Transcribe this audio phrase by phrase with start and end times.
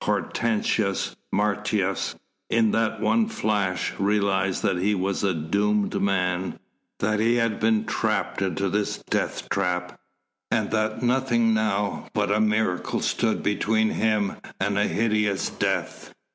[0.03, 2.15] Hortensius Martius,
[2.49, 6.57] in that one flash, realised that he was a doomed man,
[6.97, 9.99] that he had been trapped into this death trap,
[10.49, 16.11] and that nothing now but a miracle stood between him and a hideous death.